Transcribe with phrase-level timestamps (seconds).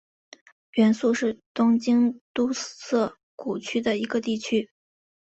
[0.71, 4.71] 原宿是东京都涩谷区的一个地区。